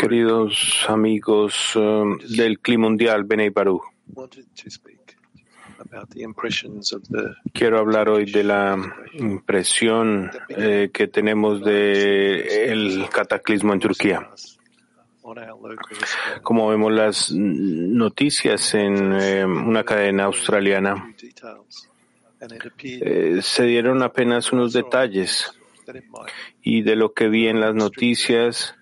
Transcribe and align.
Queridos 0.00 0.84
amigos 0.88 1.76
um, 1.76 2.18
del 2.18 2.58
clima 2.58 2.88
mundial 2.88 3.22
Benei 3.22 3.50
Baruch, 3.50 3.84
wanted 4.14 4.46
to 4.56 4.68
speak 4.68 5.16
about 5.78 6.10
the 6.10 6.22
impressions 6.22 6.92
of 6.92 7.02
the 7.10 7.36
quiero 7.52 7.78
hablar 7.78 8.08
hoy 8.08 8.24
de 8.24 8.42
la 8.42 8.76
impresión 9.12 10.28
eh, 10.48 10.90
que 10.92 11.06
tenemos 11.06 11.62
de 11.64 12.72
el 12.72 13.08
cataclismo 13.08 13.72
en 13.72 13.78
Turquía. 13.78 14.28
Como 16.42 16.68
vemos 16.68 16.92
las 16.92 17.30
noticias 17.30 18.74
en 18.74 19.12
eh, 19.12 19.44
una 19.44 19.84
cadena 19.84 20.24
australiana, 20.24 21.14
eh, 22.82 23.38
se 23.40 23.62
dieron 23.62 24.02
apenas 24.02 24.52
unos 24.52 24.72
detalles 24.72 25.54
y 26.62 26.82
de 26.82 26.96
lo 26.96 27.12
que 27.12 27.28
vi 27.28 27.48
en 27.48 27.60
las 27.60 27.74
noticias 27.74 28.74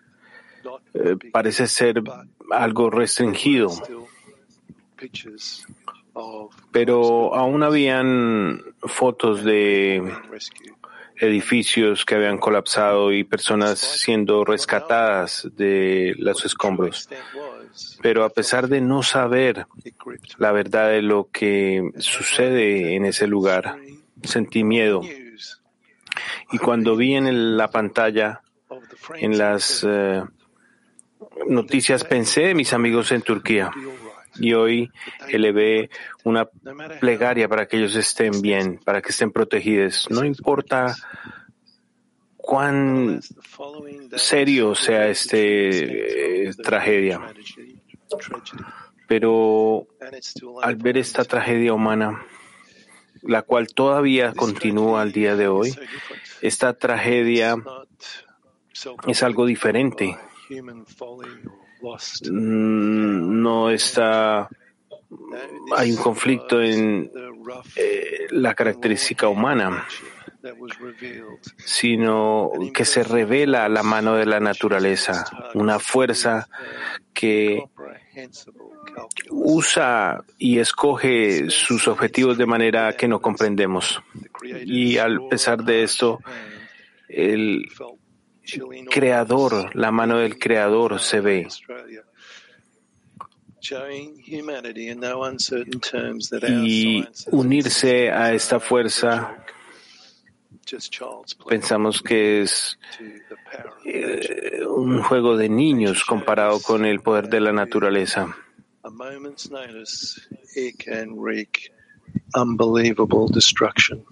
not 0.64 0.82
eh, 0.94 1.16
parece 1.32 1.66
ser 1.66 2.02
algo 2.50 2.90
restringido. 2.90 3.70
pero 6.70 7.34
aún 7.34 7.62
habían 7.62 8.62
fotos 8.82 9.42
de 9.44 10.02
edificios 11.16 12.04
que 12.04 12.16
habían 12.16 12.38
colapsado 12.38 13.12
y 13.12 13.24
personas 13.24 13.78
siendo 13.78 14.44
rescatadas 14.44 15.48
de 15.56 16.14
los 16.18 16.44
escombros. 16.44 17.08
Pero 18.02 18.24
a 18.24 18.30
pesar 18.30 18.68
de 18.68 18.80
no 18.80 19.02
saber 19.02 19.66
la 20.36 20.52
verdad 20.52 20.90
de 20.90 21.02
lo 21.02 21.28
que 21.32 21.90
sucede 21.98 22.96
en 22.96 23.06
ese 23.06 23.26
lugar, 23.26 23.76
sentí 24.24 24.64
miedo. 24.64 25.02
Y 26.52 26.58
cuando 26.58 26.96
vi 26.96 27.14
en 27.14 27.56
la 27.56 27.68
pantalla, 27.68 28.42
en 29.16 29.38
las 29.38 29.84
eh, 29.88 30.22
noticias, 31.48 32.04
pensé 32.04 32.50
en 32.50 32.56
mis 32.56 32.72
amigos 32.72 33.12
en 33.12 33.22
Turquía. 33.22 33.70
Y 34.36 34.54
hoy 34.54 34.90
elevé 35.28 35.90
una 36.24 36.46
plegaria 37.00 37.48
para 37.48 37.66
que 37.66 37.76
ellos 37.76 37.96
estén 37.96 38.40
bien, 38.40 38.80
para 38.82 39.02
que 39.02 39.10
estén 39.10 39.30
protegidos. 39.30 40.08
No 40.10 40.24
importa 40.24 40.94
cuán 42.36 43.20
serio 44.16 44.74
sea 44.74 45.08
este 45.08 46.48
eh, 46.48 46.54
tragedia, 46.54 47.20
pero 49.06 49.86
al 50.62 50.76
ver 50.76 50.96
esta 50.96 51.24
tragedia 51.24 51.74
humana, 51.74 52.24
la 53.22 53.42
cual 53.42 53.68
todavía 53.74 54.32
continúa 54.32 55.02
al 55.02 55.12
día 55.12 55.36
de 55.36 55.48
hoy. 55.48 55.74
Esta 56.42 56.74
tragedia 56.74 57.56
es 59.06 59.22
algo 59.22 59.46
diferente. 59.46 60.18
Mm, 62.30 63.42
No 63.42 63.70
está, 63.70 64.48
hay 65.76 65.90
un 65.92 65.96
conflicto 65.96 66.60
en 66.60 67.10
eh, 67.76 68.26
la 68.30 68.54
característica 68.54 69.28
humana, 69.28 69.86
sino 71.58 72.50
que 72.74 72.84
se 72.84 73.04
revela 73.04 73.68
la 73.68 73.82
mano 73.82 74.16
de 74.16 74.26
la 74.26 74.40
naturaleza, 74.40 75.24
una 75.54 75.78
fuerza 75.78 76.48
que. 77.12 77.64
Usa 79.30 80.24
y 80.38 80.58
escoge 80.58 81.50
sus 81.50 81.88
objetivos 81.88 82.38
de 82.38 82.46
manera 82.46 82.92
que 82.96 83.08
no 83.08 83.20
comprendemos. 83.20 84.02
Y 84.64 84.98
al 84.98 85.28
pesar 85.28 85.64
de 85.64 85.82
esto, 85.82 86.20
el 87.08 87.68
creador, 88.90 89.74
la 89.74 89.90
mano 89.90 90.18
del 90.18 90.38
creador 90.38 91.00
se 91.00 91.20
ve. 91.20 91.48
Y 96.64 97.04
unirse 97.30 98.10
a 98.10 98.32
esta 98.32 98.58
fuerza, 98.58 99.44
pensamos 101.48 102.02
que 102.02 102.42
es 102.42 102.78
eh, 103.84 104.64
un 104.66 105.02
juego 105.02 105.36
de 105.36 105.48
niños 105.48 106.04
comparado 106.04 106.60
con 106.60 106.84
el 106.84 107.00
poder 107.00 107.28
de 107.28 107.40
la 107.40 107.52
naturaleza. 107.52 108.34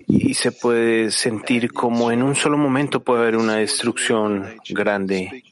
Y 0.07 0.35
se 0.35 0.53
puede 0.53 1.11
sentir 1.11 1.73
como 1.73 2.11
en 2.13 2.23
un 2.23 2.35
solo 2.35 2.57
momento 2.57 3.01
puede 3.03 3.23
haber 3.23 3.37
una 3.37 3.57
destrucción 3.57 4.57
grande. 4.69 5.43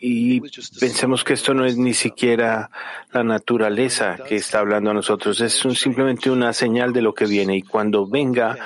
Y 0.00 0.40
pensemos 0.78 1.24
que 1.24 1.32
esto 1.34 1.54
no 1.54 1.64
es 1.64 1.76
ni 1.76 1.92
siquiera 1.92 2.70
la 3.12 3.24
naturaleza 3.24 4.16
que 4.28 4.36
está 4.36 4.60
hablando 4.60 4.90
a 4.90 4.94
nosotros, 4.94 5.40
es 5.40 5.64
un- 5.64 5.74
simplemente 5.74 6.30
una 6.30 6.52
señal 6.52 6.92
de 6.92 7.02
lo 7.02 7.12
que 7.12 7.26
viene. 7.26 7.56
Y 7.56 7.62
cuando 7.62 8.06
venga, 8.06 8.56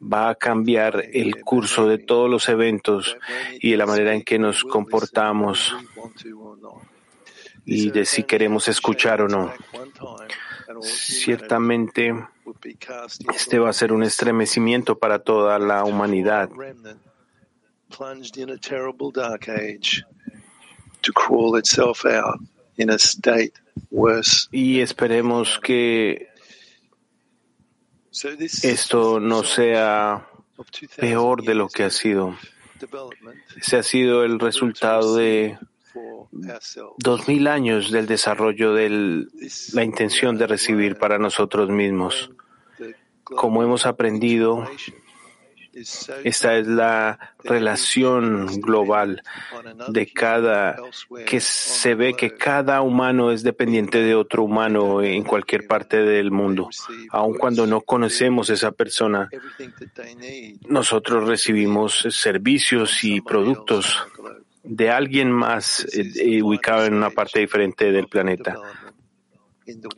va 0.00 0.30
a 0.30 0.34
cambiar 0.34 1.04
el 1.12 1.42
curso 1.42 1.88
de 1.88 1.98
todos 1.98 2.30
los 2.30 2.48
eventos 2.48 3.16
y 3.60 3.72
de 3.72 3.76
la 3.76 3.86
manera 3.86 4.14
en 4.14 4.22
que 4.22 4.38
nos 4.38 4.64
comportamos 4.64 5.74
y 7.64 7.90
de 7.90 8.04
si 8.04 8.22
queremos 8.24 8.68
escuchar 8.68 9.22
o 9.22 9.28
no. 9.28 9.52
Ciertamente, 10.80 12.14
este 13.34 13.58
va 13.58 13.70
a 13.70 13.72
ser 13.72 13.92
un 13.92 14.02
estremecimiento 14.02 14.98
para 14.98 15.18
toda 15.20 15.58
la 15.58 15.84
humanidad. 15.84 16.48
Plunged 17.88 18.36
in 18.36 18.50
a 18.50 18.58
esto 28.62 29.20
no 29.20 29.42
sea 29.42 30.26
of 30.56 30.66
2000 30.70 30.88
peor 30.96 31.42
de 31.42 31.54
lo 31.54 31.68
que 31.68 31.84
ha 31.84 31.90
sido. 31.90 32.36
Ese 33.56 33.76
ha 33.76 33.82
sido 33.82 34.24
el 34.24 34.38
resultado 34.38 35.16
de 35.16 35.58
dos 36.98 37.28
mil 37.28 37.46
años 37.46 37.90
del 37.90 38.06
desarrollo 38.06 38.74
de 38.74 39.26
la 39.72 39.84
intención 39.84 40.36
de 40.36 40.46
recibir 40.46 40.96
para 40.96 41.18
nosotros 41.18 41.70
mismos. 41.70 42.30
Como 43.24 43.62
hemos 43.62 43.86
aprendido, 43.86 44.68
esta 46.24 46.56
es 46.56 46.66
la 46.66 47.18
relación 47.44 48.46
global 48.60 49.22
de 49.88 50.06
cada, 50.10 50.76
que 51.26 51.40
se 51.40 51.94
ve 51.94 52.14
que 52.14 52.34
cada 52.34 52.80
humano 52.80 53.30
es 53.30 53.42
dependiente 53.42 53.98
de 53.98 54.14
otro 54.14 54.44
humano 54.44 55.02
en 55.02 55.22
cualquier 55.22 55.66
parte 55.66 55.98
del 56.02 56.30
mundo. 56.30 56.70
Aun 57.10 57.36
cuando 57.36 57.66
no 57.66 57.82
conocemos 57.82 58.48
esa 58.48 58.72
persona, 58.72 59.28
nosotros 60.68 61.28
recibimos 61.28 62.06
servicios 62.10 63.04
y 63.04 63.20
productos 63.20 64.06
de 64.62 64.90
alguien 64.90 65.30
más 65.30 65.86
eh, 65.94 66.10
eh, 66.16 66.42
ubicado 66.42 66.86
en 66.86 66.94
una 66.94 67.10
parte 67.10 67.38
diferente 67.40 67.92
del 67.92 68.08
planeta. 68.08 68.56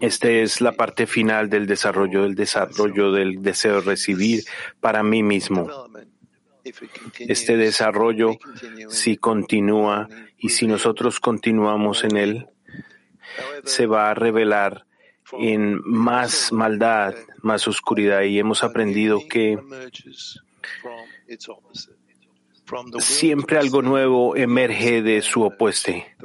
Esta 0.00 0.30
es 0.30 0.60
la 0.60 0.72
parte 0.72 1.06
final 1.06 1.50
del 1.50 1.66
desarrollo, 1.66 2.24
el 2.24 2.34
desarrollo 2.34 3.12
del 3.12 3.42
deseo 3.42 3.76
de 3.76 3.80
recibir 3.82 4.44
para 4.80 5.02
mí 5.02 5.22
mismo. 5.22 5.68
Este 7.18 7.56
desarrollo, 7.56 8.38
si 8.88 9.16
continúa 9.16 10.08
y 10.38 10.50
si 10.50 10.66
nosotros 10.66 11.20
continuamos 11.20 12.04
en 12.04 12.16
él, 12.16 12.46
se 13.64 13.86
va 13.86 14.10
a 14.10 14.14
revelar 14.14 14.86
en 15.32 15.80
más 15.84 16.52
maldad, 16.52 17.14
más 17.42 17.68
oscuridad. 17.68 18.22
Y 18.22 18.38
hemos 18.38 18.62
aprendido 18.64 19.20
que 19.28 19.58
siempre 22.98 23.58
algo 23.58 23.82
nuevo 23.82 24.36
emerge 24.36 25.02
de 25.02 25.22
su 25.22 25.42
opueste. 25.42 26.16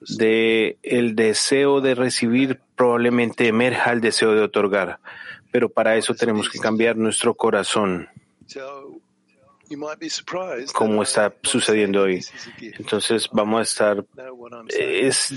De 0.00 0.78
el 0.82 1.14
deseo 1.14 1.80
de 1.80 1.94
recibir 1.94 2.60
probablemente 2.74 3.46
emerja 3.48 3.92
el 3.92 4.00
deseo 4.00 4.34
de 4.34 4.42
otorgar. 4.42 4.98
Pero 5.52 5.68
para 5.68 5.96
eso 5.96 6.14
tenemos 6.14 6.48
que 6.48 6.58
cambiar 6.58 6.96
nuestro 6.96 7.34
corazón, 7.34 8.08
como 10.72 11.02
está 11.02 11.34
sucediendo 11.42 12.02
hoy. 12.02 12.24
Entonces 12.60 13.28
vamos 13.32 13.60
a 13.60 13.62
estar, 13.62 14.04
es, 14.68 15.34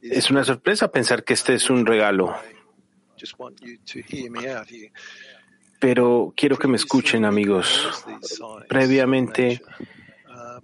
es 0.00 0.30
una 0.30 0.44
sorpresa 0.44 0.90
pensar 0.90 1.24
que 1.24 1.34
este 1.34 1.54
es 1.54 1.68
un 1.68 1.84
regalo. 1.84 2.34
Pero 5.80 6.32
quiero 6.36 6.58
que 6.58 6.68
me 6.68 6.76
escuchen, 6.76 7.24
amigos. 7.24 8.04
Previamente 8.68 9.62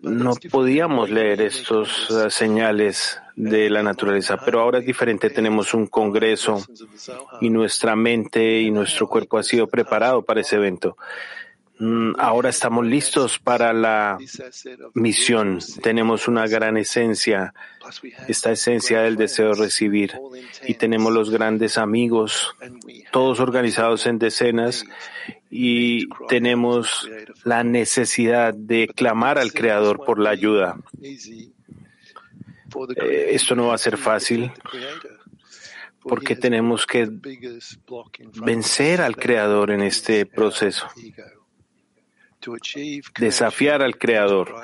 no 0.02 0.34
podíamos 0.50 1.10
leer 1.10 1.40
estos 1.40 2.10
uh, 2.10 2.30
señales 2.30 3.20
de 3.34 3.70
la 3.70 3.82
naturaleza, 3.82 4.36
pero 4.44 4.60
ahora 4.60 4.78
es 4.78 4.86
diferente. 4.86 5.30
Tenemos 5.30 5.74
un 5.74 5.86
congreso 5.86 6.64
y 7.40 7.50
nuestra 7.50 7.96
mente 7.96 8.60
y 8.60 8.70
nuestro 8.70 9.08
cuerpo 9.08 9.38
ha 9.38 9.42
sido 9.42 9.66
preparado 9.66 10.22
para 10.22 10.40
ese 10.40 10.56
evento. 10.56 10.96
Mm, 11.80 12.14
ahora 12.18 12.50
estamos 12.50 12.84
listos 12.84 13.38
para 13.38 13.72
la 13.72 14.18
misión. 14.94 15.60
Tenemos 15.80 16.26
una 16.26 16.46
gran 16.48 16.76
esencia, 16.76 17.54
esta 18.26 18.50
esencia 18.50 19.02
del 19.02 19.16
deseo 19.16 19.50
de 19.50 19.62
recibir. 19.62 20.12
Y 20.66 20.74
tenemos 20.74 21.12
los 21.12 21.30
grandes 21.30 21.78
amigos, 21.78 22.56
todos 23.12 23.38
organizados 23.38 24.06
en 24.06 24.18
decenas, 24.18 24.84
y 25.50 26.08
tenemos 26.28 27.08
la 27.44 27.62
necesidad 27.62 28.54
de 28.54 28.88
clamar 28.88 29.38
al 29.38 29.52
Creador 29.52 30.04
por 30.04 30.18
la 30.18 30.30
ayuda. 30.30 30.76
Eh, 32.96 33.28
esto 33.30 33.54
no 33.54 33.68
va 33.68 33.74
a 33.74 33.78
ser 33.78 33.96
fácil 33.96 34.52
porque 36.00 36.36
tenemos 36.36 36.86
que 36.86 37.08
vencer 38.44 39.00
al 39.00 39.16
Creador 39.16 39.70
en 39.70 39.82
este 39.82 40.26
proceso 40.26 40.86
desafiar 43.18 43.82
al 43.82 43.98
Creador 43.98 44.54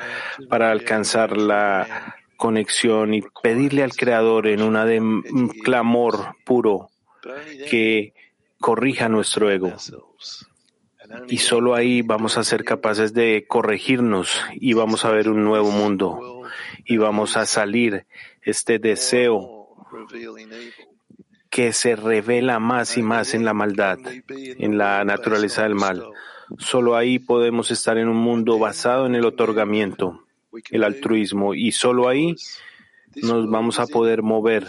para 0.49 0.71
alcanzar 0.71 1.37
la 1.37 2.17
conexión 2.37 3.15
y 3.15 3.23
pedirle 3.43 3.82
al 3.82 3.94
Creador 3.94 4.47
en 4.47 4.62
una 4.62 4.85
de 4.85 5.00
un 5.00 5.49
clamor 5.62 6.37
puro 6.44 6.91
que 7.71 8.15
corrija 8.61 9.09
nuestro 9.09 9.50
ego. 9.50 9.73
Y 11.29 11.38
solo 11.38 11.75
ahí 11.75 12.03
vamos 12.03 12.38
a 12.38 12.44
ser 12.44 12.65
capaces 12.65 13.12
de 13.12 13.47
corregirnos 13.47 14.41
y 14.55 14.73
vamos 14.73 15.05
a 15.05 15.11
ver 15.11 15.29
un 15.29 15.44
nuevo 15.44 15.71
mundo 15.71 16.43
y 16.85 16.97
vamos 16.97 17.37
a 17.37 17.47
salir 17.47 18.06
este 18.43 18.79
deseo 18.79 19.69
que 21.50 21.73
se 21.73 21.94
revela 21.94 22.59
más 22.59 22.97
y 22.97 23.03
más 23.03 23.35
en 23.35 23.44
la 23.44 23.55
maldad, 23.55 23.99
en 24.29 24.76
la 24.76 25.05
naturaleza 25.05 25.62
del 25.62 25.75
mal. 25.75 26.05
Solo 26.58 26.96
ahí 26.96 27.19
podemos 27.19 27.70
estar 27.70 27.99
en 27.99 28.08
un 28.08 28.17
mundo 28.17 28.58
basado 28.58 29.06
en 29.06 29.14
el 29.14 29.25
otorgamiento, 29.25 30.25
el 30.70 30.85
altruismo, 30.85 31.55
y 31.55 31.73
solo 31.73 32.08
ahí 32.08 32.37
nos 33.23 33.49
vamos 33.49 33.79
a 33.79 33.87
poder 33.87 34.23
mover. 34.23 34.67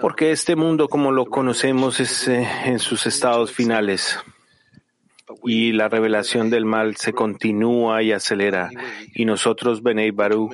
Porque 0.00 0.30
este 0.32 0.56
mundo, 0.56 0.88
como 0.88 1.12
lo 1.12 1.26
conocemos, 1.26 2.00
es 2.00 2.28
eh, 2.28 2.46
en 2.64 2.78
sus 2.78 3.06
estados 3.06 3.52
finales. 3.52 4.18
Y 5.44 5.72
la 5.72 5.88
revelación 5.88 6.48
del 6.48 6.64
mal 6.64 6.96
se 6.96 7.12
continúa 7.12 8.02
y 8.02 8.12
acelera. 8.12 8.70
Y 9.14 9.24
nosotros, 9.24 9.82
Benei 9.82 10.10
Baru, 10.10 10.50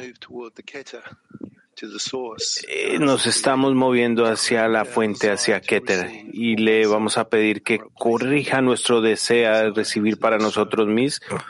eh, 2.68 2.98
nos 2.98 3.26
estamos 3.26 3.74
moviendo 3.74 4.26
hacia 4.26 4.68
la 4.68 4.84
fuente, 4.84 5.30
hacia 5.30 5.60
Keter, 5.60 6.10
y 6.32 6.56
le 6.56 6.86
vamos 6.86 7.18
a 7.18 7.28
pedir 7.28 7.62
que 7.62 7.80
corrija 7.94 8.60
nuestro 8.60 9.00
deseo 9.00 9.52
de 9.52 9.70
recibir 9.70 10.18
para 10.18 10.38
nosotros 10.38 10.88
mismos 10.88 11.42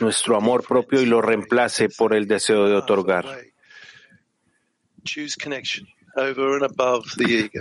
nuestro 0.00 0.36
amor 0.36 0.64
propio 0.66 1.00
y 1.00 1.06
lo 1.06 1.20
reemplace 1.20 1.88
por 1.88 2.14
el 2.14 2.26
deseo 2.26 2.68
de 2.68 2.76
otorgar. 2.76 3.26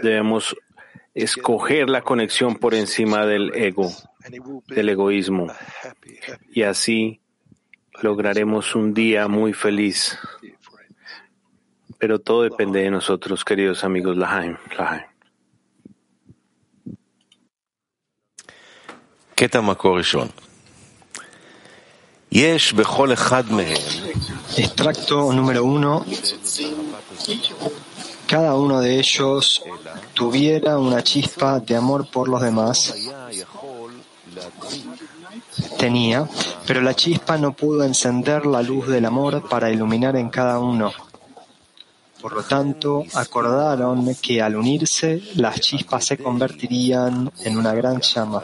Debemos 0.02 0.56
escoger 1.14 1.90
la 1.90 2.02
conexión 2.02 2.56
por 2.58 2.76
encima 2.76 3.26
del 3.26 3.54
ego, 3.56 3.92
del 4.68 4.90
egoísmo, 4.90 5.48
y 6.54 6.64
así 6.64 7.20
lograremos 8.02 8.76
un 8.76 8.94
día 8.94 9.28
muy 9.28 9.54
feliz. 9.54 10.18
Pero 12.02 12.18
todo 12.18 12.42
depende 12.42 12.82
de 12.82 12.90
nosotros, 12.90 13.46
queridos 13.46 13.84
amigos 13.84 14.18
Lahaim. 14.18 14.58
Lahaim. 14.76 15.04
Extracto 24.58 25.32
número 25.32 25.64
uno. 25.64 26.04
Cada 28.26 28.56
uno 28.56 28.80
de 28.80 28.98
ellos 28.98 29.62
tuviera 30.16 30.80
una 30.80 31.04
chispa 31.04 31.60
de 31.60 31.76
amor 31.76 32.10
por 32.10 32.28
los 32.28 32.42
demás. 32.42 32.96
Tenía, 35.78 36.28
pero 36.66 36.82
la 36.82 36.96
chispa 36.96 37.38
no 37.38 37.54
pudo 37.54 37.84
encender 37.84 38.48
la 38.48 38.64
luz 38.64 38.88
del 38.88 39.06
amor 39.06 39.48
para 39.48 39.70
iluminar 39.70 40.16
en 40.16 40.30
cada 40.30 40.58
uno. 40.58 40.92
Por 42.22 42.34
lo 42.34 42.44
tanto, 42.44 43.04
acordaron 43.16 44.16
que 44.22 44.42
al 44.42 44.56
unirse, 44.56 45.22
las 45.36 45.60
chispas 45.60 46.06
se 46.06 46.18
convertirían 46.18 47.32
en 47.44 47.58
una 47.58 47.74
gran 47.74 48.00
llama. 48.02 48.44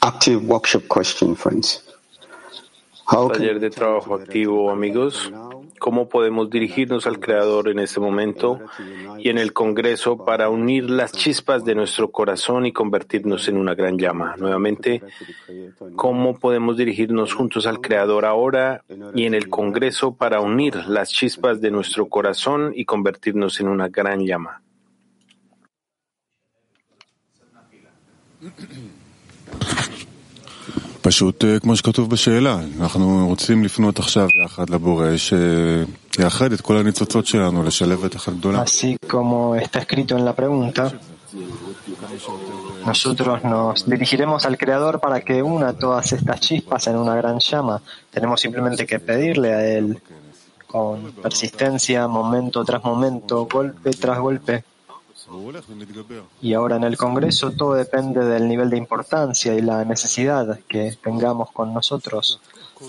Active 0.00 0.46
workshop 0.46 0.86
question, 0.86 1.34
friends. 1.34 1.87
Taller 3.08 3.58
de 3.58 3.70
trabajo 3.70 4.14
activo, 4.14 4.70
amigos. 4.70 5.32
¿Cómo 5.78 6.08
podemos 6.10 6.50
dirigirnos 6.50 7.06
al 7.06 7.20
Creador 7.20 7.68
en 7.68 7.78
este 7.78 8.00
momento 8.00 8.60
y 9.18 9.30
en 9.30 9.38
el 9.38 9.54
Congreso 9.54 10.24
para 10.24 10.50
unir 10.50 10.90
las 10.90 11.12
chispas 11.12 11.64
de 11.64 11.74
nuestro 11.74 12.10
corazón 12.10 12.66
y 12.66 12.72
convertirnos 12.72 13.48
en 13.48 13.56
una 13.56 13.74
gran 13.74 13.96
llama? 13.96 14.34
Nuevamente, 14.36 15.02
¿cómo 15.96 16.38
podemos 16.38 16.76
dirigirnos 16.76 17.32
juntos 17.32 17.66
al 17.66 17.80
Creador 17.80 18.26
ahora 18.26 18.84
y 19.14 19.24
en 19.24 19.34
el 19.34 19.48
Congreso 19.48 20.14
para 20.14 20.40
unir 20.40 20.74
las 20.86 21.10
chispas 21.10 21.62
de 21.62 21.70
nuestro 21.70 22.06
corazón 22.08 22.72
y 22.74 22.84
convertirnos 22.84 23.58
en 23.60 23.68
una 23.68 23.88
gran 23.88 24.20
llama? 24.20 24.60
פשוט 31.01 31.43
כמו 31.61 31.75
שכתוב 31.75 32.09
בשאלה, 32.09 32.59
אנחנו 32.79 33.27
רוצים 33.27 33.63
לפנות 33.63 33.99
עכשיו 33.99 34.27
יחד 34.45 34.69
לבורא 34.69 35.07
שיאחד 35.17 36.51
את 36.51 36.61
כל 36.61 36.77
הניצוצות 36.77 37.25
שלנו, 37.25 37.63
לשלבת 37.63 38.15
אחת 38.15 38.33
גדולה. 38.33 38.63
Así 38.63 38.95
como 39.07 39.55
está 39.55 39.79
escrito 39.79 40.17
en 40.17 40.25
la 40.25 40.33
pregunta, 40.35 40.91
nosotros 42.85 43.43
nos 43.43 43.85
dirigiremos 43.89 44.45
al 44.45 44.57
Creador 44.57 44.99
para 44.99 45.21
que 45.21 45.41
una 45.41 45.73
todas 45.73 46.11
estas 46.13 46.39
chispas 46.39 46.87
en 46.87 46.97
una 46.97 47.15
gran 47.15 47.39
llama. 47.39 47.81
Tenemos 48.11 48.41
simplemente 48.41 48.85
que 48.85 48.99
pedirle 48.99 49.53
a 49.53 49.61
Él 49.77 50.01
con 50.67 51.11
persistencia, 51.25 52.07
momento 52.07 52.63
tras 52.65 52.83
momento, 52.83 53.45
golpe 53.45 53.91
tras 53.91 54.19
golpe. 54.19 54.63
Y 56.40 56.54
ahora 56.54 56.76
en 56.76 56.84
el 56.84 56.96
Congreso 56.96 57.52
todo 57.52 57.74
depende 57.74 58.24
del 58.24 58.48
nivel 58.48 58.70
de 58.70 58.76
importancia 58.76 59.54
y 59.54 59.60
la 59.60 59.84
necesidad 59.84 60.60
que 60.68 60.96
tengamos 61.02 61.50
con 61.52 61.74
nosotros 61.74 62.40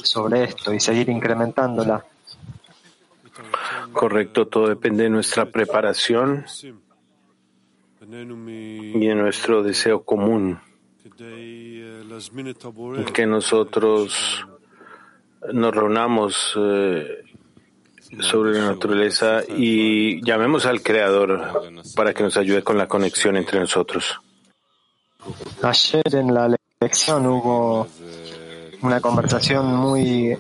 sobre 0.04 0.44
esto 0.44 0.74
y 0.74 0.80
seguir 0.80 1.10
incrementándola. 1.10 2.06
Correcto, 3.94 4.48
todo 4.48 4.68
depende 4.68 5.04
de 5.04 5.10
nuestra 5.10 5.46
preparación 5.46 6.46
y 8.02 9.08
de 9.08 9.16
nuestro 9.16 9.64
deseo 9.64 10.04
común. 10.04 10.60
Que 13.14 13.26
nosotros 13.26 14.46
nos 15.54 15.76
reunamos 15.76 16.54
eh, 16.58 17.24
sobre 18.20 18.60
la 18.60 18.72
naturaleza 18.72 19.42
y 19.48 20.24
llamemos 20.26 20.66
al 20.66 20.82
Creador 20.82 21.82
para 21.96 22.14
que 22.14 22.24
nos 22.24 22.38
ayude 22.38 22.64
con 22.64 22.78
la 22.78 22.88
conexión 22.88 23.38
entre 23.38 23.60
nosotros. 23.60 24.20
Ayer 25.62 26.16
en 26.16 26.34
la 26.34 26.56
lección 26.80 27.28
hubo 27.28 27.88
una 28.82 29.02
conversación 29.02 29.76
muy 29.76 30.38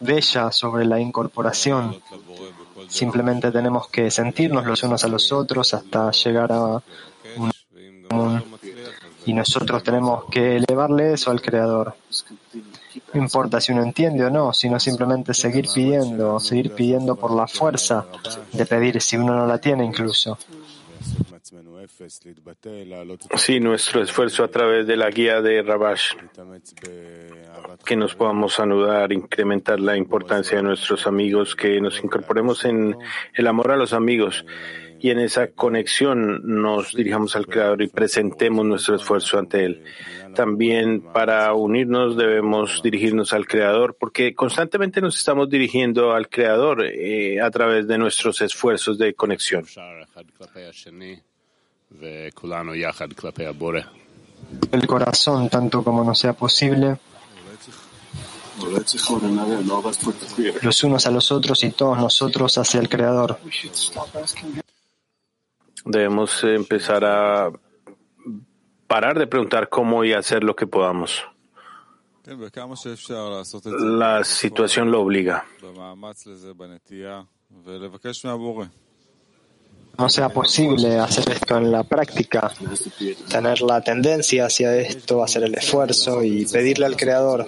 bella 0.00 0.50
sobre 0.52 0.84
la 0.84 1.00
incorporación. 1.00 2.00
Simplemente 2.88 3.50
tenemos 3.50 3.88
que 3.88 4.10
sentirnos 4.10 4.66
los 4.66 4.82
unos 4.82 5.04
a 5.04 5.08
los 5.08 5.32
otros 5.32 5.74
hasta 5.74 6.10
llegar 6.10 6.52
a 6.52 6.82
un 7.36 7.52
y 9.24 9.34
nosotros 9.34 9.82
tenemos 9.82 10.24
que 10.30 10.56
elevarle 10.56 11.12
eso 11.12 11.30
al 11.30 11.40
Creador. 11.40 11.94
No 13.14 13.20
importa 13.20 13.60
si 13.60 13.72
uno 13.72 13.82
entiende 13.82 14.24
o 14.24 14.30
no, 14.30 14.52
sino 14.52 14.78
simplemente 14.78 15.34
seguir 15.34 15.66
pidiendo, 15.72 16.38
seguir 16.40 16.72
pidiendo 16.74 17.16
por 17.16 17.32
la 17.34 17.46
fuerza 17.46 18.06
de 18.52 18.66
pedir 18.66 19.00
si 19.00 19.16
uno 19.16 19.34
no 19.34 19.46
la 19.46 19.58
tiene 19.58 19.84
incluso. 19.84 20.38
Sí, 23.36 23.60
nuestro 23.60 24.02
esfuerzo 24.02 24.44
a 24.44 24.48
través 24.48 24.86
de 24.86 24.96
la 24.96 25.10
guía 25.10 25.40
de 25.40 25.62
Rabash 25.62 26.14
que 27.84 27.96
nos 27.96 28.14
podamos 28.14 28.58
anudar, 28.60 29.12
incrementar 29.12 29.80
la 29.80 29.96
importancia 29.96 30.56
de 30.56 30.62
nuestros 30.62 31.06
amigos, 31.06 31.56
que 31.56 31.80
nos 31.80 32.02
incorporemos 32.02 32.64
en 32.64 32.96
el 33.34 33.46
amor 33.46 33.72
a 33.72 33.76
los 33.76 33.92
amigos 33.92 34.44
y 35.02 35.10
en 35.10 35.18
esa 35.18 35.48
conexión 35.48 36.40
nos 36.44 36.94
dirijamos 36.94 37.34
al 37.34 37.48
Creador 37.48 37.82
y 37.82 37.88
presentemos 37.88 38.64
nuestro 38.64 38.94
esfuerzo 38.94 39.36
ante 39.36 39.64
Él. 39.64 39.84
También 40.34 41.02
para 41.12 41.52
unirnos 41.54 42.16
debemos 42.16 42.80
dirigirnos 42.84 43.32
al 43.32 43.46
Creador 43.46 43.96
porque 43.98 44.32
constantemente 44.32 45.00
nos 45.00 45.18
estamos 45.18 45.50
dirigiendo 45.50 46.12
al 46.12 46.28
Creador 46.28 46.86
eh, 46.86 47.40
a 47.40 47.50
través 47.50 47.88
de 47.88 47.98
nuestros 47.98 48.40
esfuerzos 48.42 48.96
de 48.96 49.12
conexión. 49.14 49.64
El 54.72 54.86
corazón, 54.86 55.48
tanto 55.48 55.82
como 55.84 56.04
no 56.04 56.14
sea 56.14 56.32
posible, 56.32 56.98
los 60.62 60.84
unos 60.84 61.06
a 61.06 61.10
los 61.10 61.32
otros 61.32 61.64
y 61.64 61.70
todos 61.70 61.98
nosotros 61.98 62.58
hacia 62.58 62.80
el 62.80 62.88
Creador. 62.88 63.38
Debemos 65.84 66.44
empezar 66.44 67.04
a 67.04 67.50
parar 68.86 69.18
de 69.18 69.26
preguntar 69.26 69.68
cómo 69.68 70.04
y 70.04 70.12
hacer 70.12 70.44
lo 70.44 70.54
que 70.54 70.66
podamos. 70.66 71.22
La 73.80 74.22
situación 74.22 74.90
lo 74.92 75.00
obliga. 75.00 75.44
No 79.98 80.08
sea 80.08 80.28
posible 80.30 80.98
hacer 80.98 81.30
esto 81.30 81.56
en 81.56 81.70
la 81.70 81.84
práctica, 81.84 82.50
tener 83.28 83.60
la 83.60 83.80
tendencia 83.82 84.46
hacia 84.46 84.76
esto, 84.76 85.22
hacer 85.22 85.44
el 85.44 85.54
esfuerzo 85.54 86.24
y 86.24 86.46
pedirle 86.46 86.86
al 86.86 86.96
Creador. 86.96 87.46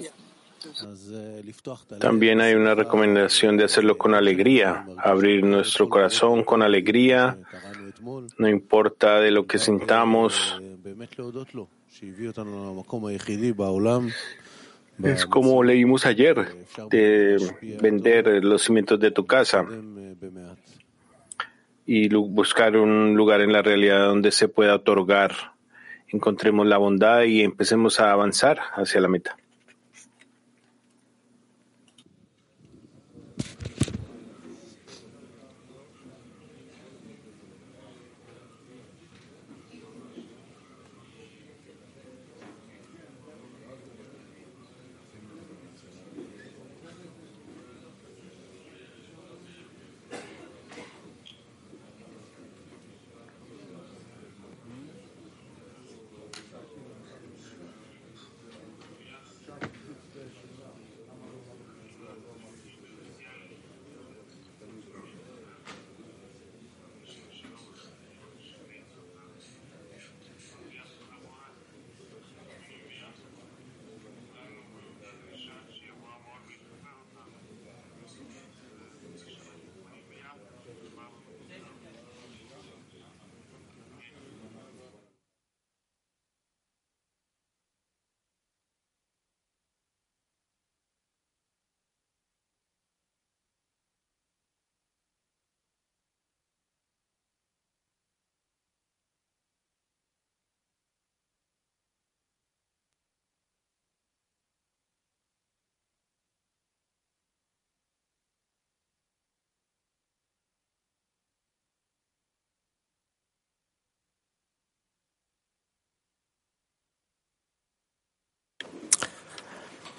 También 1.99 2.41
hay 2.41 2.55
una 2.55 2.75
recomendación 2.75 3.57
de 3.57 3.65
hacerlo 3.65 3.97
con 3.97 4.15
alegría, 4.15 4.87
abrir 4.99 5.45
nuestro 5.45 5.89
corazón 5.89 6.45
con 6.45 6.63
alegría, 6.63 7.39
no 8.39 8.49
importa 8.49 9.21
de 9.21 9.31
lo 9.31 9.47
que 9.47 9.59
sintamos. 9.59 10.61
Es 15.03 15.27
como 15.27 15.63
leímos 15.63 16.07
ayer, 16.07 16.67
de 16.91 17.77
vender 17.81 18.45
los 18.45 18.63
cimientos 18.63 19.01
de 19.01 19.11
tu 19.11 19.25
casa 19.27 19.67
y 21.87 22.09
buscar 22.15 22.77
un 22.77 23.15
lugar 23.15 23.41
en 23.41 23.53
la 23.53 23.63
realidad 23.63 24.07
donde 24.07 24.31
se 24.31 24.49
pueda 24.49 24.75
otorgar, 24.75 25.33
encontremos 26.09 26.67
la 26.67 26.79
bondad 26.79 27.23
y 27.23 27.43
empecemos 27.43 28.01
a 28.01 28.13
avanzar 28.13 28.59
hacia 28.75 29.01
la 29.01 29.09
meta. 29.09 29.37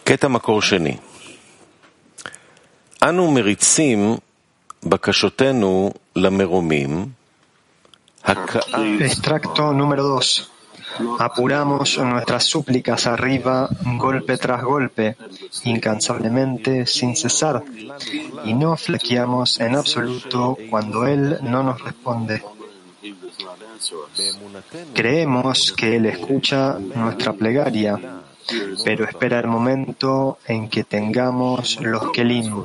קטע 0.04 0.28
מקור 0.28 0.62
שני. 0.62 0.96
אנו 3.02 3.30
מריצים 3.30 4.16
בקשותינו 4.84 5.90
למרומים, 6.16 7.06
Extracto 9.00 9.72
número 9.72 10.04
2. 10.04 10.50
Apuramos 11.18 11.98
nuestras 11.98 12.44
súplicas 12.44 13.06
arriba, 13.06 13.68
golpe 13.96 14.36
tras 14.36 14.62
golpe, 14.62 15.16
incansablemente, 15.64 16.86
sin 16.86 17.16
cesar, 17.16 17.62
y 18.44 18.52
no 18.54 18.76
flaqueamos 18.76 19.60
en 19.60 19.76
absoluto 19.76 20.56
cuando 20.68 21.06
Él 21.06 21.38
no 21.42 21.62
nos 21.62 21.82
responde. 21.82 22.42
Creemos 24.92 25.72
que 25.72 25.96
Él 25.96 26.06
escucha 26.06 26.78
nuestra 26.78 27.32
plegaria 27.32 27.98
pero 28.83 29.05
espera 29.05 29.39
el 29.39 29.47
momento 29.47 30.37
en 30.47 30.69
que 30.69 30.83
tengamos 30.83 31.79
los 31.81 32.11
kelim, 32.11 32.63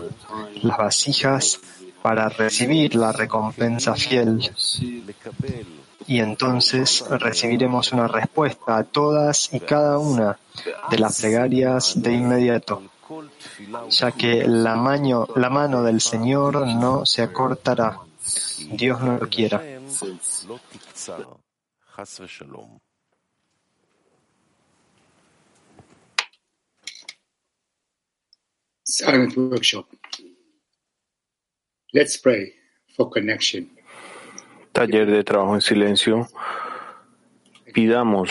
las 0.63 0.77
vasijas, 0.77 1.61
para 2.03 2.29
recibir 2.29 2.95
la 2.95 3.13
recompensa 3.13 3.95
fiel. 3.95 4.51
Y 6.07 6.21
entonces 6.21 7.05
recibiremos 7.09 7.93
una 7.93 8.09
respuesta 8.09 8.79
a 8.79 8.85
todas 8.85 9.53
y 9.53 9.61
cada 9.61 9.99
una 9.99 10.39
de 10.91 10.99
las 10.99 11.21
plegarias 11.21 12.01
de 12.01 12.13
inmediato, 12.13 12.83
ya 13.91 14.13
que 14.13 14.47
la, 14.47 14.77
la 15.37 15.51
mano 15.51 15.83
del 15.83 16.01
Señor 16.01 16.67
no 16.67 17.05
se 17.05 17.23
acortará. 17.23 18.01
Dios 18.71 19.01
no 19.01 19.19
lo 19.19 19.29
quiera. 19.29 19.63
Taller 34.73 35.11
de 35.11 35.25
trabajo 35.25 35.55
en 35.55 35.61
silencio. 35.61 36.29
Pidamos 37.73 38.31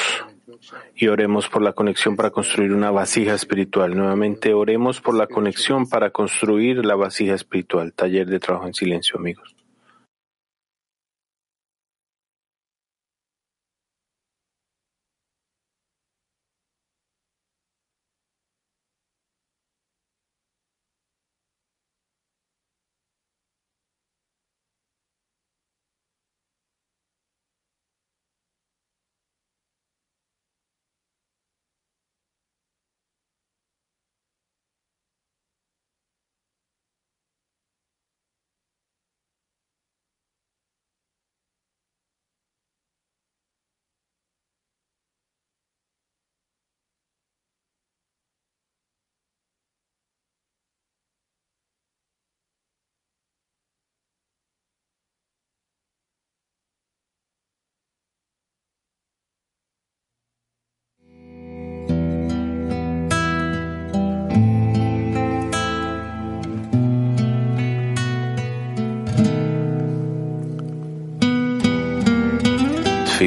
y 0.95 1.07
oremos 1.07 1.47
por 1.47 1.61
la 1.61 1.73
conexión 1.73 2.15
para 2.15 2.31
construir 2.31 2.73
una 2.73 2.91
vasija 2.91 3.33
espiritual. 3.33 3.95
Nuevamente 3.95 4.53
oremos 4.53 5.01
por 5.01 5.15
la 5.15 5.27
conexión 5.27 5.87
para 5.87 6.09
construir 6.11 6.85
la 6.85 6.95
vasija 6.95 7.35
espiritual. 7.35 7.93
Taller 7.93 8.27
de 8.27 8.39
trabajo 8.39 8.67
en 8.67 8.73
silencio, 8.73 9.17
amigos. 9.17 9.58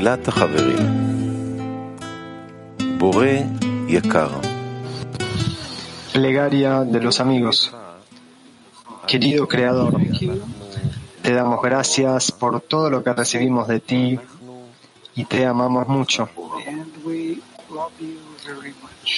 תפילת 0.02 0.28
החברים. 0.28 0.78
בורא 2.98 3.26
יקר, 3.88 4.30
Plegaria 6.14 6.84
de 6.94 7.00
los 7.00 7.20
amigos. 7.20 7.72
Querido 9.06 9.48
Creador, 9.48 9.94
te 11.22 11.32
damos 11.40 11.62
gracias 11.62 12.32
por 12.32 12.60
todo 12.62 12.90
lo 12.90 13.04
que 13.04 13.14
recibimos 13.14 13.68
de 13.68 13.80
ti 13.80 14.20
y 15.16 15.26
te 15.26 15.46
amamos 15.46 15.88
mucho. 15.88 16.28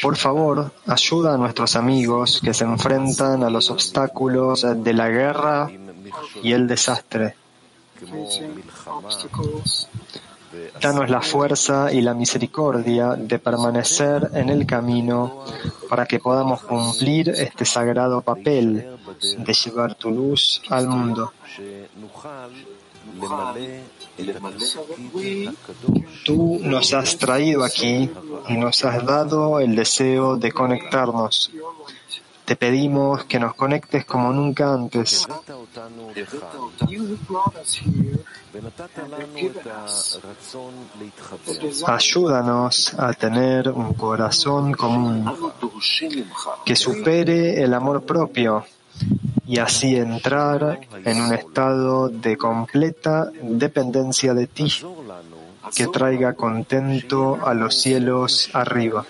Por 0.02 0.16
favor, 0.18 0.72
ayuda 0.88 1.34
a 1.34 1.38
nuestros 1.38 1.76
amigos 1.76 2.42
que 2.44 2.54
se 2.54 2.66
enfrentan 2.66 3.44
a 3.44 3.50
los 3.50 3.72
obstáculos 3.72 4.66
de 4.88 4.94
la 4.94 5.08
guerra 5.10 5.70
y 6.44 6.52
el 6.52 6.68
desastre. 6.68 7.36
Danos 10.81 11.09
la 11.09 11.21
fuerza 11.21 11.93
y 11.93 12.01
la 12.01 12.15
misericordia 12.15 13.15
de 13.15 13.39
permanecer 13.39 14.31
en 14.35 14.49
el 14.51 14.67
camino 14.67 15.45
para 15.89 16.07
que 16.07 16.19
podamos 16.19 16.63
cumplir 16.63 17.31
este 17.31 17.65
sagrado 17.65 18.21
papel 18.21 18.99
de 19.39 19.53
llevar 19.53 19.95
tu 19.95 20.11
luz 20.11 20.63
al 20.69 20.89
mundo. 20.89 21.33
Tú 26.25 26.61
nos 26.63 26.93
has 26.95 27.17
traído 27.17 27.65
aquí 27.65 28.11
y 28.49 28.57
nos 28.57 28.85
has 28.85 29.05
dado 29.05 29.61
el 29.61 29.77
deseo 29.77 30.37
de 30.37 30.53
conectarnos. 30.53 31.51
Te 32.45 32.57
pedimos 32.57 33.25
que 33.25 33.41
nos 33.41 33.55
conectes 33.55 34.05
como 34.05 34.33
nunca 34.33 34.75
antes. 34.75 35.27
Ayúdanos 41.87 42.95
a 42.97 43.13
tener 43.13 43.69
un 43.71 43.95
corazón 43.95 44.73
común 44.73 45.25
que 46.65 46.77
supere 46.77 47.63
el 47.63 47.75
amor 47.75 48.05
propio 48.05 48.65
y 49.47 49.59
así 49.59 49.97
entrar 49.97 50.81
en 51.05 51.21
un 51.21 51.35
estado 51.35 52.09
de 52.09 52.37
completa 52.37 53.31
dependencia 53.43 54.35
de 54.35 54.47
ti 54.47 54.73
que 55.75 55.89
traiga 55.89 56.35
contento 56.35 57.39
a 57.45 57.55
los 57.55 57.75
cielos 57.75 58.51
arriba. 58.53 59.05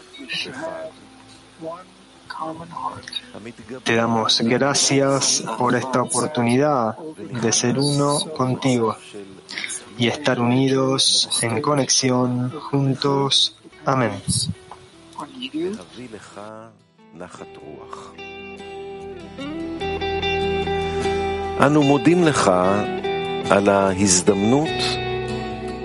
Te 3.84 3.94
damos 3.94 4.40
gracias 4.40 5.44
por 5.58 5.74
esta 5.74 6.02
oportunidad 6.02 6.96
de 7.42 7.52
ser 7.52 7.78
uno 7.78 8.18
contigo 8.36 8.96
y 9.97 10.07
estar 10.07 10.39
unidos 10.39 11.29
en 11.41 11.61
conexión 11.61 12.51
juntos. 12.67 13.55
Amén. 13.85 14.11
להביא 15.53 16.07
לך 16.13 16.41
נחת 17.13 17.47
רוח. 17.61 18.13
אנו 21.65 21.83
מודים 21.83 22.23
לך 22.23 22.51
על 23.49 23.69
ההזדמנות 23.69 24.77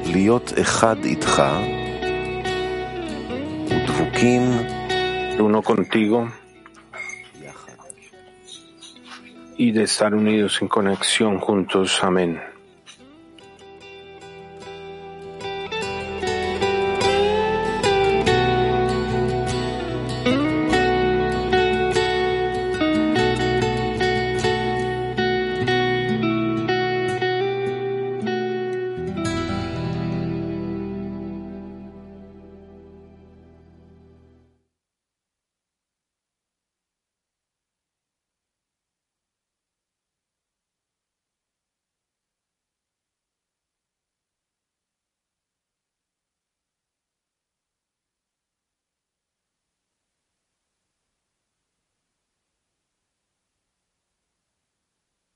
להיות 0.04 0.52
אחד 0.60 0.96
איתך 1.04 1.42
ודבוקים 3.66 4.42
uno 5.38 5.62
contigo 5.62 6.28
יחד. 7.42 7.72
y 9.58 9.72
de 9.72 9.82
estar 9.82 10.14
unidos 10.14 10.62
en 10.62 10.68
conexión 10.68 11.40
juntos. 11.40 12.02
Amén. 12.02 12.47